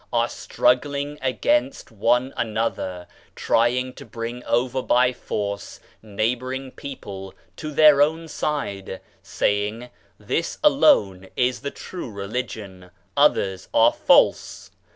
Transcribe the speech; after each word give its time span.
are 0.11 0.27
struggling 0.27 1.19
against 1.21 1.91
one 1.91 2.33
another, 2.35 3.05
trying 3.35 3.93
to 3.93 4.03
bring 4.03 4.43
over 4.45 4.81
by 4.81 5.13
force 5.13 5.79
neighbouring 6.01 6.71
people 6.71 7.35
to 7.55 7.69
their 7.71 8.01
own 8.01 8.27
side, 8.27 8.99
saying: 9.21 9.91
This 10.17 10.57
alone 10.63 11.27
is 11.35 11.59
the 11.59 11.69
true 11.69 12.09
religion, 12.09 12.89
others 13.15 13.69
are 13.75 13.93
false. 13.93 14.71